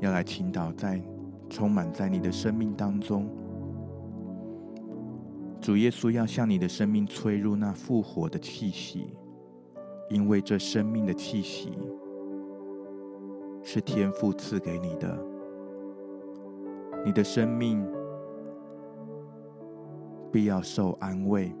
[0.00, 1.00] 要来倾倒在
[1.48, 3.28] 充满在你的生命当中。
[5.60, 9.14] 主耶稣要向你的生命吹入那复活的气息，
[10.10, 11.72] 因为这生命的气息
[13.62, 15.18] 是天父赐给你的，
[17.04, 17.84] 你的生命。
[20.30, 21.54] 必要受安慰，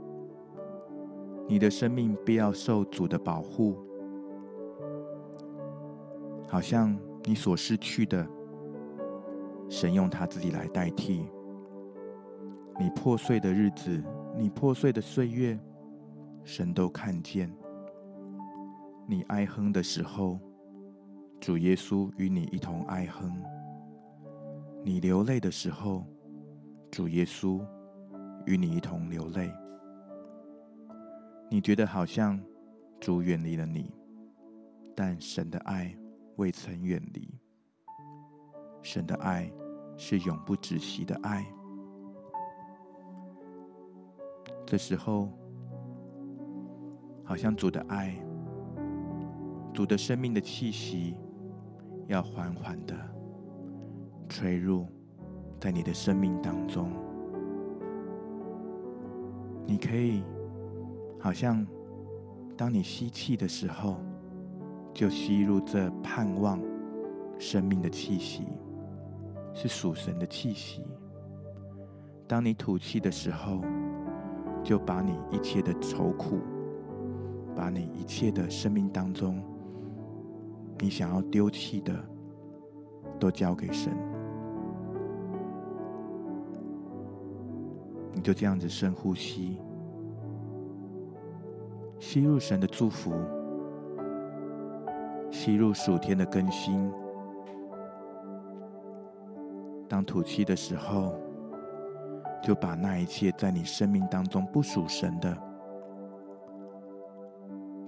[1.46, 3.76] 你的生命必要受主的保护，
[6.54, 8.24] 好像你所失去的，
[9.68, 11.28] 神用他自己来代替。
[12.78, 14.00] 你破碎的日子，
[14.36, 15.58] 你破碎的岁月，
[16.44, 17.52] 神都看见。
[19.08, 20.38] 你哀哼的时候，
[21.40, 23.28] 主耶稣与你一同哀哼；
[24.84, 26.04] 你流泪的时候，
[26.88, 27.60] 主耶稣。
[28.46, 29.50] 与你一同流泪，
[31.50, 32.38] 你觉得好像
[33.00, 33.92] 主远离了你，
[34.94, 35.92] 但神的爱
[36.36, 37.40] 未曾远离。
[38.82, 39.50] 神的爱
[39.96, 41.46] 是永不止息的爱。
[44.66, 45.28] 这时候，
[47.24, 48.14] 好像主的爱、
[49.72, 51.16] 主的生命的气息，
[52.08, 52.94] 要缓缓的
[54.28, 54.86] 吹入
[55.60, 56.90] 在你的生命当中。
[59.66, 60.22] 你可以，
[61.18, 61.66] 好像
[62.56, 63.96] 当你吸气的时候，
[64.94, 66.62] 就吸入这盼望
[67.36, 68.44] 生命的气息，
[69.52, 70.84] 是属神的气息。
[72.28, 73.60] 当你吐气的时候，
[74.62, 76.38] 就把你一切的愁苦，
[77.56, 79.42] 把你一切的生命当中，
[80.78, 81.92] 你想要丢弃的，
[83.18, 83.92] 都交给神。
[88.12, 89.58] 你就这样子深呼吸，
[91.98, 93.12] 吸入神的祝福，
[95.44, 96.90] 吸入暑天的更新。
[99.86, 101.14] 当吐气的时候，
[102.42, 105.36] 就把那一切在你生命当中不属神的，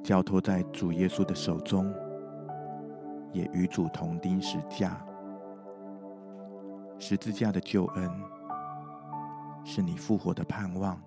[0.03, 1.91] 交托在主耶稣的手中，
[3.33, 5.03] 也与主同钉十字架，
[6.99, 8.11] 十字架的救恩。
[9.65, 11.01] 是你复活的盼望，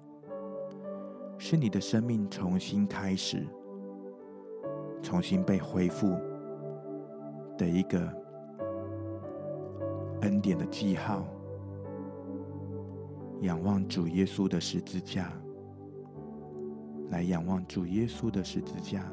[1.37, 3.45] 是你的生命重新开始、
[5.03, 6.17] 重新被恢复
[7.59, 7.99] 的一个
[10.21, 11.27] 恩典的记号。
[13.41, 15.31] 仰望主耶稣的十字架，
[17.09, 19.05] 来仰望主耶稣的十字架。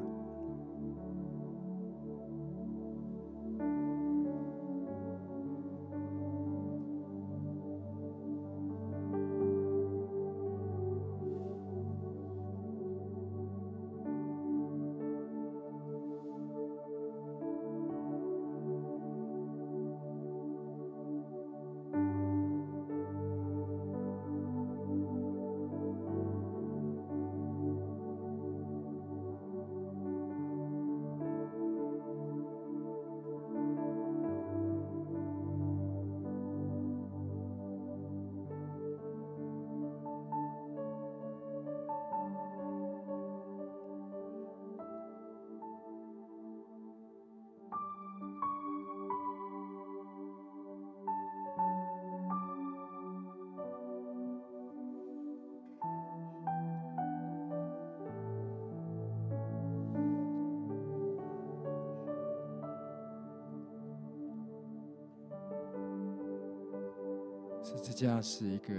[68.28, 68.74] 是一个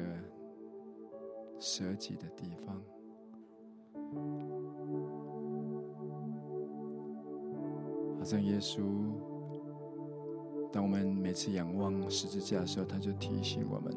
[1.58, 2.76] 舍己的地方，
[8.20, 8.82] 好像耶稣，
[10.70, 13.93] 当我们每次仰望十字架的时候，他就提醒我们，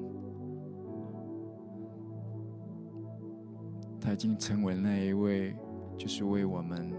[4.00, 5.56] 他已经成为那一位，
[5.98, 6.92] 就是为我们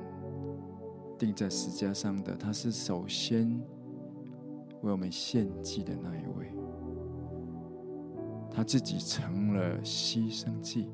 [1.18, 3.50] 钉在十字架上的，他是首先
[4.82, 6.52] 为我们献祭的那一位。
[8.54, 10.90] 他自己成了牺牲祭，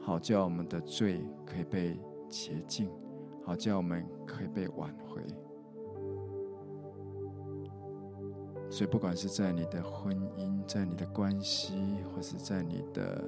[0.00, 2.88] 好叫我们的罪可以被洁净，
[3.44, 5.20] 好叫我们可以被挽回。
[8.70, 11.74] 所以，不管是在你的婚姻，在你的关系，
[12.14, 13.24] 或是在你的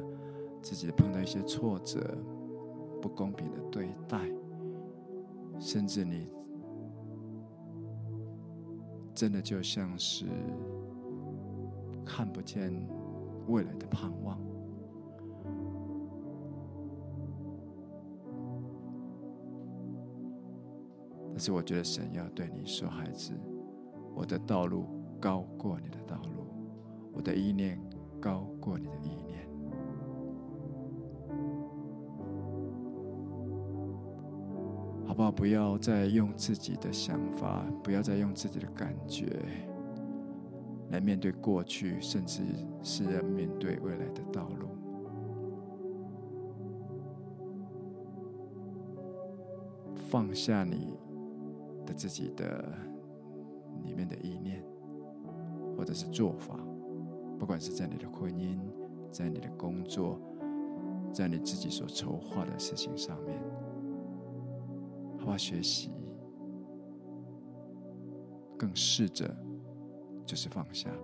[0.63, 2.01] 自己碰到一些挫折、
[3.03, 4.31] 不公平的对待，
[5.59, 6.29] 甚至你
[9.15, 10.27] 真的就像是
[12.05, 12.73] 看不见。
[13.49, 14.39] 未来的盼望，
[21.31, 23.33] 但是我觉得神要对你说：“孩子，
[24.15, 24.85] 我的道路
[25.19, 26.47] 高过你的道路，
[27.13, 27.81] 我的意念
[28.21, 29.49] 高过你的意念，
[35.07, 35.33] 好不好？
[35.33, 39.27] 不要再用自己的想法，不要再用自己的感觉。”
[40.91, 42.43] 来面对过去，甚至
[42.83, 44.69] 是要面对未来的道路。
[49.95, 50.97] 放下你
[51.85, 52.65] 的自己的
[53.85, 54.65] 里面的意念，
[55.77, 56.59] 或者是做法，
[57.39, 58.59] 不管是在你的婚姻，
[59.11, 60.19] 在你的工作，
[61.13, 63.39] 在你自己所筹划的事情上面，
[65.19, 65.37] 好好？
[65.37, 65.91] 学习，
[68.57, 69.37] 更试着。
[70.29, 70.97] 就是放下吧，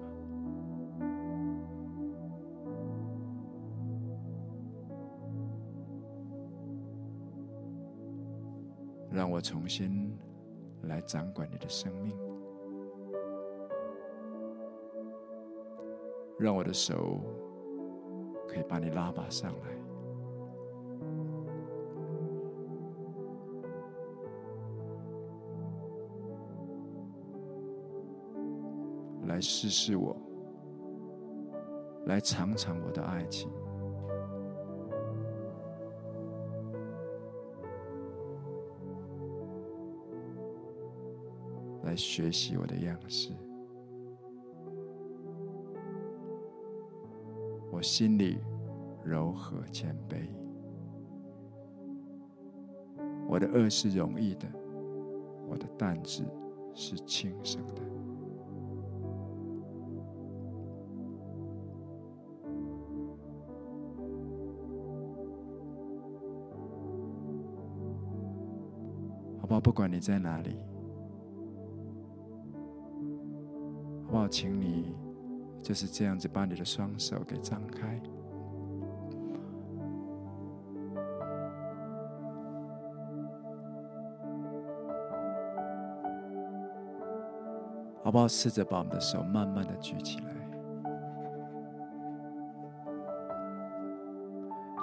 [9.10, 10.14] 让我重新
[10.82, 12.14] 来掌管你的生命，
[16.38, 17.22] 让我的手
[18.46, 19.83] 可以把你拉拔上来。
[29.26, 30.16] 来试试我，
[32.06, 33.50] 来尝尝我的爱情，
[41.84, 43.32] 来学习我的样式。
[47.72, 48.38] 我心里
[49.02, 50.28] 柔和谦卑，
[53.26, 54.46] 我的轭是容易的，
[55.48, 56.22] 我的担子
[56.72, 57.93] 是轻省的。
[69.64, 69.72] 不？
[69.72, 70.56] 管你在哪里，
[74.04, 74.28] 好不好？
[74.28, 74.94] 请你
[75.60, 78.00] 就是这样子，把你的双手给张开，
[88.04, 88.28] 好不好？
[88.28, 90.26] 试着把我们的手慢慢的举起来。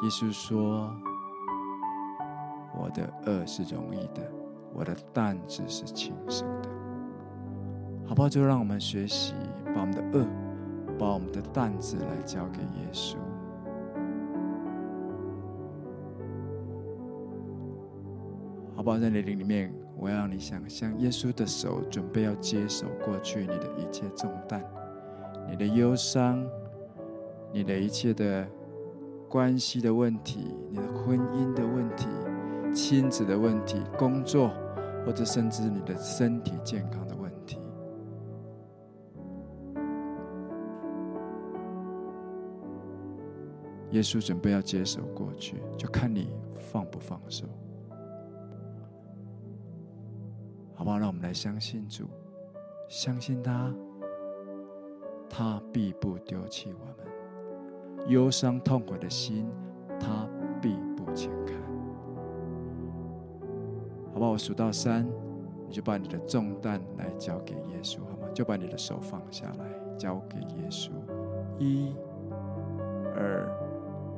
[0.03, 0.91] 耶稣说
[2.75, 4.21] ：“我的轭是容易的。”
[4.74, 6.69] 我的担子是轻省的，
[8.05, 8.30] 好不好？
[8.30, 9.34] 就让我们学习，
[9.76, 10.26] 把我们的恶，
[10.97, 13.17] 把我们的担子来交给耶稣。
[18.76, 18.97] 好不好？
[18.97, 24.63] 在你灵里面，我要你想象耶稣的手准备要接手过去你的一切重担，
[25.49, 26.43] 你的忧伤，
[27.53, 28.47] 你的一切的
[29.30, 32.07] 关系的问题，你的婚姻的问题。
[32.74, 34.49] 亲子的问题，工作，
[35.05, 37.59] 或者甚至你的身体健康的问题，
[43.91, 47.45] 耶稣准备要接手过去，就看你放不放手，
[50.75, 50.97] 好不好？
[50.97, 52.05] 让我们来相信主，
[52.87, 53.73] 相信他，
[55.29, 59.49] 他必不丢弃我们，忧伤痛苦的心，
[59.99, 60.29] 他
[64.22, 64.34] 不好？
[64.34, 65.03] 我数到三，
[65.67, 68.28] 你就把你的重担来交给耶稣，好吗？
[68.36, 69.65] 就把你的手放下来，
[69.97, 70.91] 交给耶稣。
[71.57, 71.95] 一、
[73.15, 73.49] 二、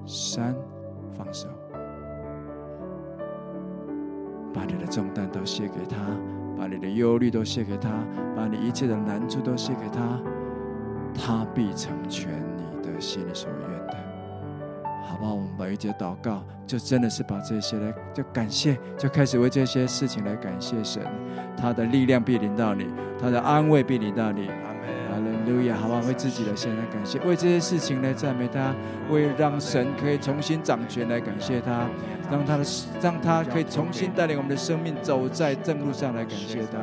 [0.05, 0.53] 三，
[1.13, 1.47] 放手，
[4.53, 5.97] 把你的重担都卸给他，
[6.57, 7.89] 把你的忧虑都卸给他，
[8.35, 10.21] 把你一切的难处都卸给他。
[11.15, 13.72] 他必成全你的心里所愿
[15.23, 15.27] 的。
[15.27, 15.33] 好不好？
[15.33, 21.01] 我们每一节祷告，就真的是把这些来，就感谢，就开始为这些事情来感谢神。
[21.55, 22.87] 他的力量必临到你，
[23.19, 24.49] 他的安慰必临到你。
[25.09, 25.77] 哈利路亚！
[25.77, 25.99] 好不好？
[26.01, 28.73] 为自己的现在感谢，为这些事情来赞美他，
[29.11, 31.87] 为让神可以重新掌权来感谢他，
[32.31, 32.63] 让他的
[32.99, 36.79] 让他可以重新带领我们的生命走在正路上来感谢他。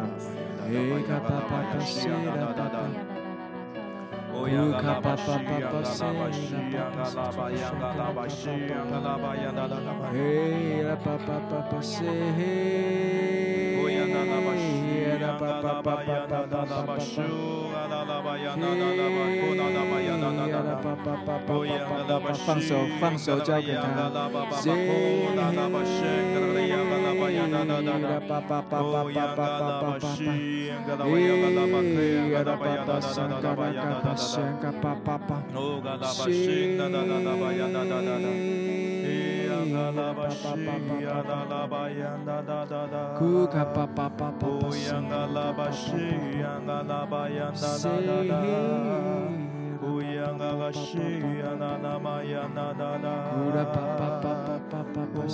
[22.46, 24.10] 放手放手交给他，
[53.30, 55.24] Kura pa pa pa pa pa pa pa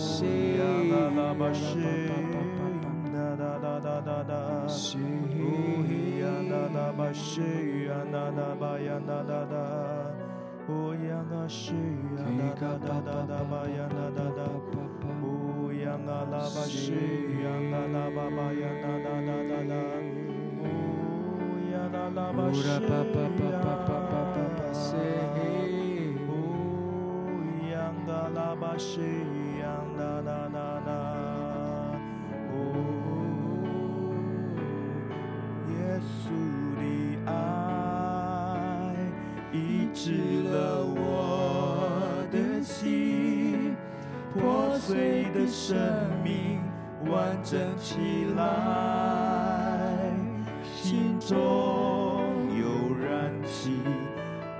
[27.71, 29.13] Yanda la bashi
[29.61, 31.06] yanda na da da
[36.07, 36.31] 稣
[36.77, 36.81] 的
[37.27, 37.33] 爱。
[39.53, 43.75] 医治了我的心，
[44.33, 45.77] 破碎的生
[46.23, 46.61] 命
[47.11, 48.43] 完整起来，
[50.75, 51.37] 心中
[52.59, 53.81] 又燃起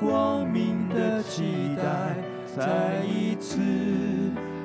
[0.01, 2.17] 光明的期待，
[2.57, 3.61] 再一次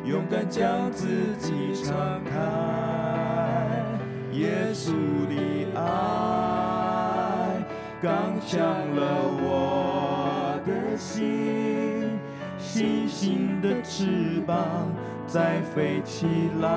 [0.05, 3.84] 勇敢将自己敞开，
[4.32, 4.93] 耶稣
[5.27, 5.36] 的
[5.75, 5.82] 爱
[8.02, 8.60] 刚强
[8.95, 9.02] 了
[9.41, 10.72] 我的。
[10.97, 12.20] 心，
[12.60, 14.88] 星星的翅膀
[15.26, 16.28] 再飞起
[16.62, 16.68] 来，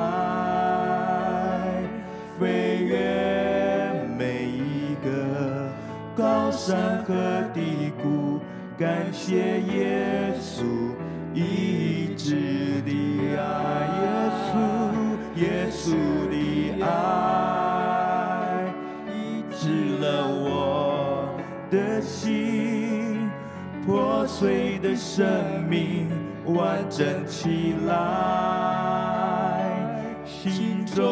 [2.41, 5.71] 飞越每一个
[6.17, 7.13] 高山和
[7.53, 8.41] 低谷，
[8.79, 10.65] 感谢耶稣
[11.35, 12.91] 医治的
[13.37, 13.43] 爱，
[14.01, 14.09] 耶
[14.41, 14.57] 稣，
[15.37, 15.93] 耶稣
[16.31, 16.35] 的
[16.83, 16.89] 爱
[19.13, 20.44] 医治了我
[21.75, 23.29] 的心。
[23.85, 25.27] 破碎的生
[25.69, 26.09] 命
[26.47, 27.95] 完整起来，
[30.25, 31.05] 心中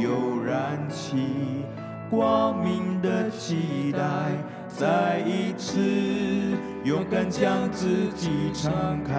[0.00, 1.64] 又燃起
[2.10, 4.00] 光明的期待，
[4.66, 5.78] 再一次
[6.82, 8.72] 勇敢将自己敞
[9.04, 9.14] 开，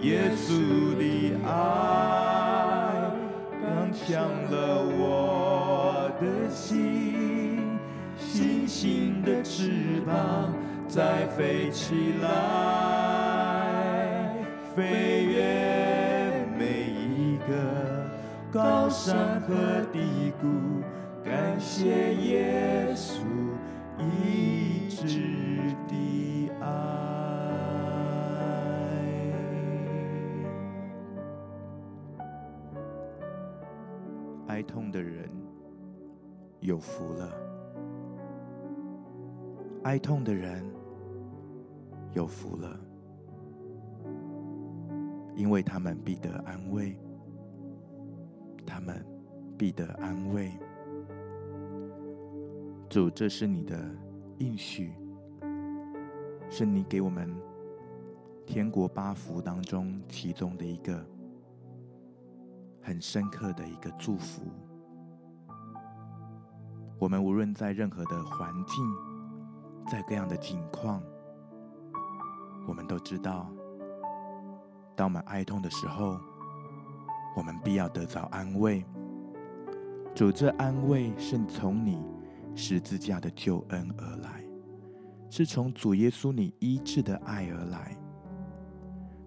[0.00, 1.50] 耶稣的爱
[3.60, 7.05] 刚强了我的心。
[8.66, 10.52] 星星的翅膀
[10.88, 12.28] 再飞起来，
[14.74, 18.10] 飞越每一个
[18.50, 19.54] 高山和
[19.92, 20.82] 低谷，
[21.24, 23.20] 感谢耶稣
[23.98, 25.06] 一直
[25.86, 26.66] 的爱。
[34.48, 35.30] 哀痛的人
[36.58, 37.45] 有福了。
[39.86, 40.68] 哀痛的人
[42.12, 42.76] 有福了，
[45.36, 46.98] 因为他们必得安慰。
[48.66, 49.06] 他们
[49.56, 50.50] 必得安慰。
[52.88, 53.78] 主，这是你的
[54.38, 54.92] 应许，
[56.50, 57.32] 是你给我们
[58.44, 61.00] 天国八福当中其中的一个
[62.82, 64.42] 很深刻的一个祝福。
[66.98, 69.05] 我们无论在任何的环境。
[69.88, 71.00] 在各样的境况，
[72.66, 73.48] 我们都知道，
[74.96, 76.18] 当我们哀痛的时候，
[77.36, 78.84] 我们必要得着安慰。
[80.12, 82.02] 主，这安慰是从你
[82.54, 84.42] 十字架的救恩而来，
[85.30, 87.96] 是从主耶稣你医治的爱而来。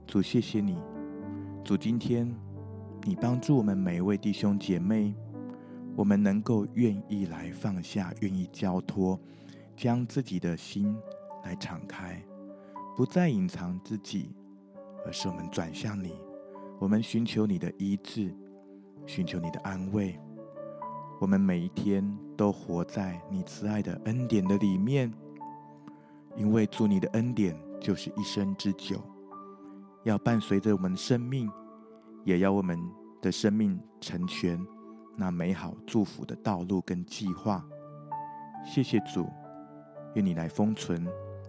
[0.05, 0.81] 主，谢谢你，
[1.63, 2.29] 主，今天
[3.03, 5.15] 你帮助我们每一位弟兄姐妹，
[5.95, 9.17] 我们能够愿意来放下，愿意交托。
[9.79, 10.93] 将自己的心
[11.45, 12.21] 来敞开，
[12.97, 14.35] 不再隐藏自己，
[15.05, 16.19] 而是我们转向你，
[16.79, 18.35] 我们寻求你的医治，
[19.05, 20.19] 寻求你的安慰。
[21.21, 22.05] 我们每一天
[22.35, 25.09] 都活在你慈爱的恩典的里面，
[26.35, 29.01] 因为主你的恩典就是一生之久，
[30.03, 31.49] 要伴随着我们的生命，
[32.25, 32.77] 也要我们
[33.21, 34.59] 的生命成全
[35.15, 37.65] 那美好祝福的道路跟计划。
[38.65, 39.25] 谢谢主。
[40.15, 41.05] 愿你来封存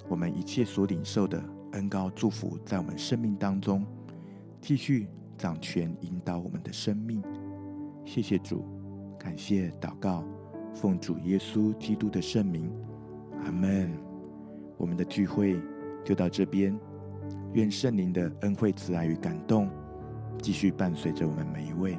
[0.08, 1.42] 我们一切所领受的
[1.72, 3.84] 恩高祝福，在我们生命当中
[4.60, 5.08] 继续
[5.38, 7.22] 掌权引导我们的生命。
[8.04, 8.64] 谢谢主，
[9.18, 10.24] 感谢祷告，
[10.74, 12.70] 奉主耶稣基督的圣名，
[13.44, 13.90] 阿门。
[14.76, 15.60] 我们的聚会
[16.04, 16.76] 就到这边，
[17.52, 19.70] 愿圣灵的恩惠、慈爱与感动
[20.42, 21.98] 继续伴随着我们每一位。